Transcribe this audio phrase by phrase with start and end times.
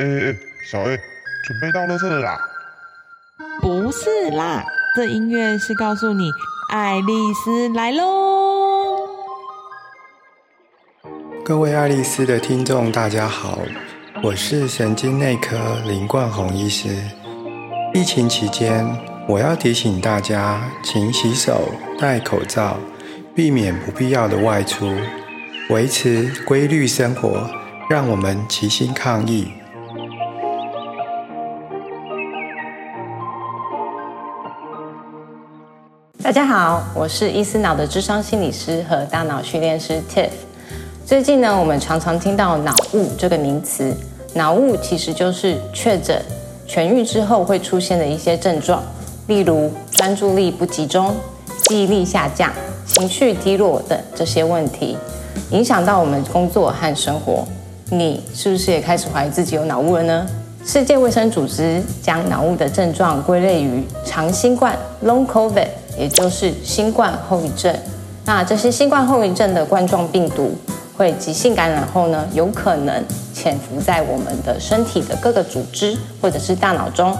[0.00, 0.98] 哎哎，小 A，
[1.44, 2.40] 准备到垃圾了啦？
[3.60, 4.64] 不是啦，
[4.96, 6.30] 这音乐是告诉你，
[6.70, 9.06] 爱丽丝来喽。
[11.44, 13.58] 各位爱丽丝的听众，大家好，
[14.22, 16.88] 我是神经内科林冠宏医师。
[17.92, 18.88] 疫情期间，
[19.28, 22.78] 我要提醒大家，勤洗手、戴口罩，
[23.34, 24.96] 避免不必要的外出，
[25.68, 27.50] 维持规律生活，
[27.90, 29.52] 让我们齐心抗疫。
[36.30, 40.28] 大家好，我是伊思脑的智商心理师和大脑训练师 Tiff。
[41.04, 43.92] 最近呢，我们常常听到脑雾这个名词。
[44.34, 46.22] 脑雾其实就是确诊
[46.68, 48.80] 痊愈之后会出现的一些症状，
[49.26, 51.12] 例如专注力不集中、
[51.64, 52.52] 记忆力下降、
[52.86, 54.96] 情绪低落等这些问题，
[55.50, 57.44] 影响到我们工作和生活。
[57.90, 60.24] 你是不是也开始怀疑自己有脑雾了呢？
[60.64, 65.66] 世界卫生组织将脑雾的症状归类于长新冠 （Long COVID），
[66.00, 67.76] 也就是新冠后遗症。
[68.24, 70.56] 那这些新冠后遗症的冠状病毒
[70.96, 77.14] 会急性感染后呢，有可能潜伏在我们的身体的各个组织或者是大脑中，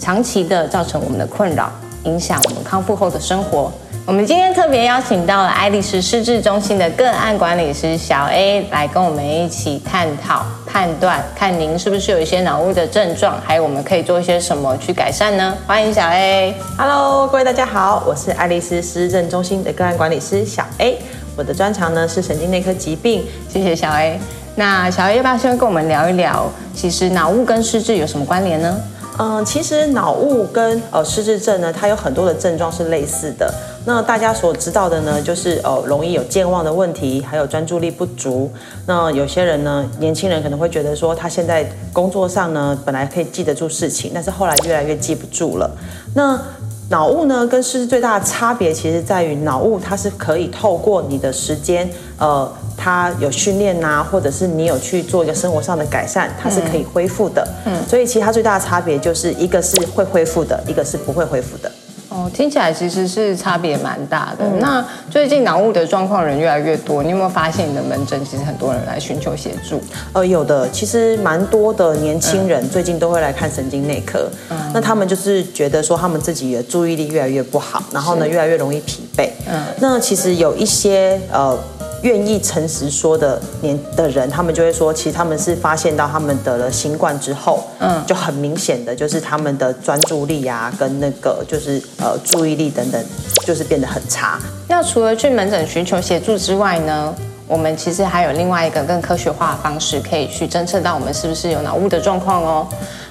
[0.00, 1.70] 长期的造成我们的困扰，
[2.02, 3.70] 影响我们康复后的生活。
[4.04, 15.56] 我们今天特别邀请到了爱丽丝失智中心的个案管理师小 A 来跟我们一起探讨、判断，看您是不是有一些脑雾的症状，还有我们可以做一些什么去改善呢？
[15.68, 16.52] 欢迎小 A。
[16.76, 20.98] Hello，各位大家好，我是爱丽丝失智中心的个案管理师小 A，
[21.36, 23.24] 我的专长呢是神经内科疾病。
[23.48, 24.18] 谢谢小 A。
[24.56, 28.76] 那小 A 要不要先跟我们聊一聊，其实脑雾跟失智有什么关联呢？
[29.18, 33.52] 嗯，其实脑雾跟呃失智症呢，它有很多的症状是类似的。
[33.84, 38.50] 那大家所知道的呢，就是呃容易有健忘的问题，还有专注力不足。
[38.86, 45.70] 那有些人呢，年轻人可能会觉得说，他现在工作上呢，本来可以记得住事情，但是后来越来越记不住了。
[46.14, 46.40] 那
[46.88, 57.46] 脑雾呢，跟失智最大的差别，其实在于脑雾它是可以透过你的时间，呃，它有训练呐、或者是你有去做一个生活上的改善，它是可以恢复的。
[57.64, 61.70] 嗯，所以其实它最大的差别就是一个是会恢复的，一个是不会恢复的。
[62.14, 64.44] 哦，听起来其实是差别蛮大的。
[64.60, 69.80] 那最近脑雾的状况人越来越多，你有没有发现你的门诊其实很多人来寻求协助？
[70.12, 74.28] 呃，有的，其实蛮多的年轻人最近都会来看神经内科。
[74.50, 79.28] 嗯那他们就是觉得说他们自己的注意力越来越不好，然后呢越来越容易疲惫。
[79.46, 81.58] 嗯，那其实有一些呃
[82.02, 93.04] 愿意诚实说的年的人，他们就会说，其实他们是发现到他们得了新冠之后，嗯，就很明显的就是他们的专注力啊，跟那个就是呃注意力等等，
[93.46, 94.38] 就是变得很差。
[94.68, 97.14] 那除了去门诊寻求协助之外呢，
[97.46, 102.66] 我们其实还有另外一个更科学化的方式，可以去侦测到我们是不是有脑雾的状况哦。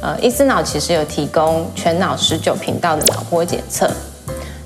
[0.00, 3.88] 呃，伊思脑其实有提供全脑十九频道的脑波检测。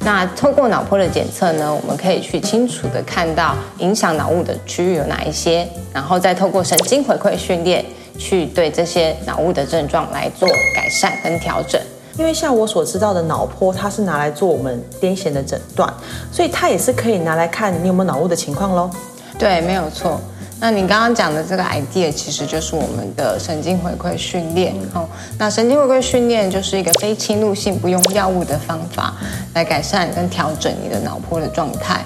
[0.07, 7.85] 那透过脑波的检测呢，我们可以去清楚的看到影响脑雾的区域有哪一些，然后再透过神经回馈训练，
[8.17, 11.81] 去对这些脑雾的症状来做改善跟调整。
[12.17, 15.93] 因为像我所知道的脑波，它是拿来做我们癫痫的诊断，
[16.31, 18.89] 所以它也是可以拿来看你有没有脑雾的情况喽。
[19.39, 20.21] 对，没有错。
[20.59, 25.07] 那你刚刚讲的这个 idea 其实就是我们的神经回馈训练哦。
[25.39, 29.15] 那神经回馈训练就是一个非侵入性、不用药物的方法，
[29.53, 32.03] 来改善跟调整你的脑波的状态。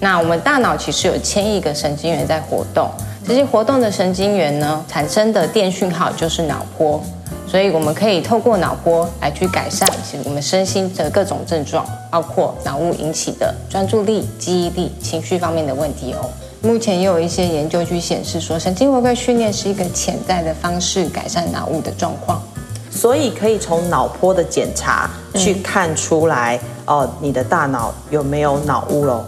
[0.00, 2.90] 那我们大脑其实有千亿个神经元在活动，
[3.28, 7.02] 这些活动的神经元呢，产生的电讯号就是脑波。
[7.46, 16.30] 所以我们可以透过脑波来去改善其实我们身心的各种症状，包括脑雾引起的专注力、记忆力、情绪方面的问题哦。
[16.64, 22.42] 目前也有一些研究去显示说，神经回馈训练是一个潜在的方式改善脑雾的状况。
[22.90, 29.24] 所以可以从脑波的检查去看出来，哦、你的大脑有没有脑雾喽？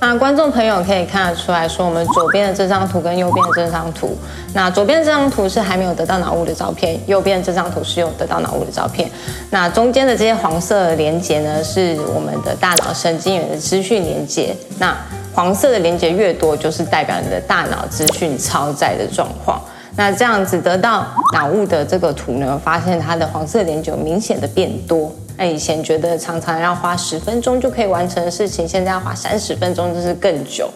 [0.00, 4.16] 那观众朋友可以看得出来说，我们左边的这张图跟右边的这张图，
[4.54, 9.10] 那左边这张图是还没有得到脑雾的照片，右边这张图是有得到脑雾的照片。
[9.50, 14.54] 那中间的这些黄色的连接呢，是我们的大脑神经元的资讯连接。
[14.78, 14.96] 那
[15.38, 19.62] 黄色的连接越多，就是代表你的大脑资讯超载的状况。
[19.94, 25.14] 那这样子得到脑雾的这个图呢，发现它的黄色连接有明显的变多。
[25.36, 30.68] 那以前觉得常常要花十分钟就可以完成的事情，现在要花三十分钟，就是更久。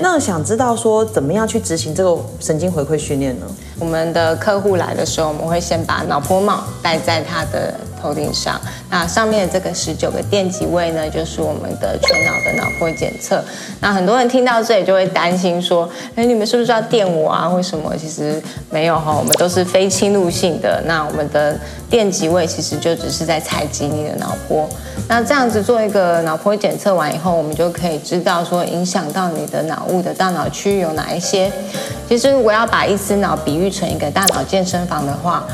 [0.00, 3.46] 那想知道说怎么样去执行这个神经回馈训练呢？
[3.78, 8.60] 我们的客户来的时候，我们会先把脑波帽戴在他的头顶上。
[8.90, 13.42] 那上面的这个十九个电极位呢，就是我们的全脑的脑波检测。
[13.80, 17.48] 那很多人听到这里就会担心说，哎，你们是不是要电我啊？
[17.48, 17.96] 为什么？
[17.96, 20.82] 其实没有哈，我们都是非侵入性的。
[20.86, 21.58] 那我们的
[21.88, 24.68] 电极位其实就只是在采集你的脑波。
[25.08, 31.50] 那这样子做一个脑波检测完以后，我们就可以知道说影响到你的脑雾的大脑区域有哪一些。
[32.08, 35.46] 其实如果要把一只脑比喻成一个大脑健身房的话，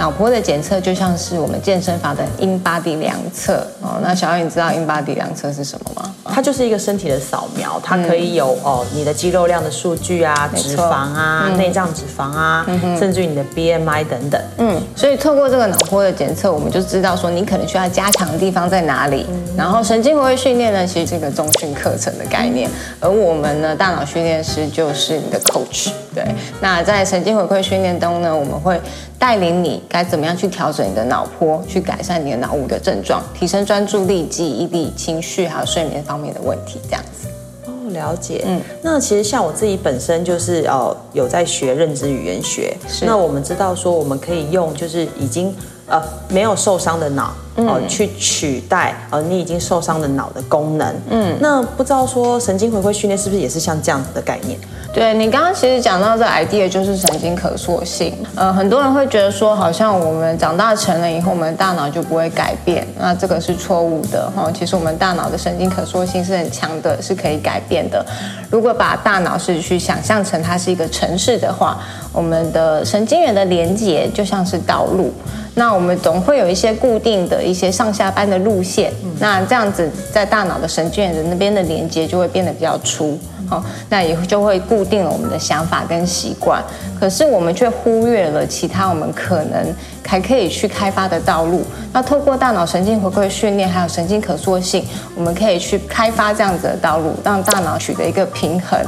[0.00, 4.00] 脑波的检测就像是我们健身房的 in body 量测哦。
[4.02, 6.14] 那小艾，你知道 in body 量测是什么吗？
[6.24, 12.64] 它就是一个身体的扫描，它可以有哦你的肌肉量的数据啊，脂肪啊，内脏脂肪啊，
[12.98, 14.40] 甚至于你的 BMI 等等。
[14.58, 19.26] 嗯，所以透过这个脑波的检测，我们就知道说你可能需要加强的地方在哪里。
[19.56, 22.70] 然后神经回馈训练呢，其实是一个中训课程的概念，
[23.00, 25.90] 而我们呢，大脑训练师就是你的 coach。
[26.14, 26.24] 对，
[26.60, 28.80] 那在神经回馈训练中呢，我们会
[29.18, 37.28] 带领你该怎么样去调整你的脑波，去改善你的脑雾的症状，提升专注力、记忆力、情绪还有睡眠方面的问题，这样子。
[37.66, 38.42] 哦，了解。
[38.44, 45.54] 嗯，那其实像我自己本身就是哦有在学认知语言学，那我们知道说我们可以用就是已经
[45.90, 47.32] 呃没有受伤的脑。
[47.56, 50.94] 哦，去取代呃你已经受伤的脑的功能。
[51.10, 54.58] 嗯，那不知道说神经回馈训练是不是也是像这样子的概念？
[54.94, 58.14] 对你刚刚其实讲到这 idea 就是神经可塑性。
[58.34, 62.86] 呃，很多人会觉得说，好像我们长大成了以后，我们的大脑就不会改变。
[62.98, 64.50] 那这个是错误的哈。
[64.56, 68.02] 其实我们大脑的神经可塑性是很强的，是可以改变的。
[68.48, 71.78] 如果把大脑是去想象成它是一个城市的话，
[72.10, 75.12] 我们的神经元的连接就像是道路。
[75.60, 86.64] 那我们总会有一些固定的一些上下班的路线，那这样子在大脑的神经元的那边的连接就会变得比较粗，好，那也就会固定了我们的想法跟习惯。
[86.98, 89.66] 可是我们却忽略了其他我们可能
[90.06, 91.64] 还可以去开发的道路。
[91.92, 98.78] 那透过大脑神经回馈训练，还有神经可塑性，我们可以去开发这样子的道路，让大脑取得一个平衡。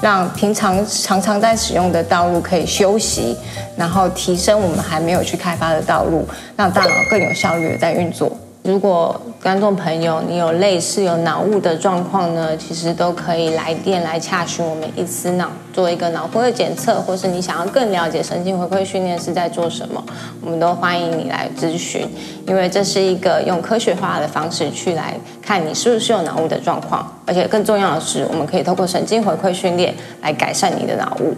[0.00, 3.36] 让平常常常在使用的道路可以休息，
[3.76, 6.26] 然后提升我们还没有去开发的道路，
[6.56, 8.36] 让大脑更有效率的在运作。
[8.64, 20.00] 如果观众朋友你有类似有脑雾的状况呢，其实都可以来电来洽询我们一次脑做一个脑波的检测，或是你想要更了解神经回馈训练是在做什么，
[20.40, 22.08] 我们都欢迎你来咨询，
[22.46, 31.34] 因为这是一个用科学化的方式去来看你是不是有脑雾的状况，而且更重要的是，我们可以透过神经回馈训练来改善你的脑雾。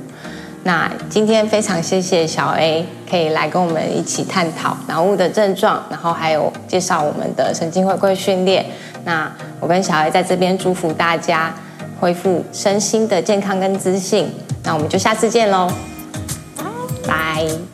[0.64, 8.64] 那今天非常谢谢小 A 可以来跟我们一起探讨脑雾的症状，然后还有介绍我们的神经回馈训练。
[9.04, 9.30] 那
[9.60, 11.54] 我跟小 A 在这边祝福大家
[12.00, 14.32] 恢复身心的健康跟自信。
[14.62, 15.70] 那我们就下次见喽，
[17.06, 17.73] 拜。